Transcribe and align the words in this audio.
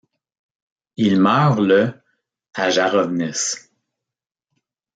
Il 0.97 1.19
meurt 1.19 1.59
le 1.59 1.93
à 2.55 2.71
Jarovnice. 2.71 3.71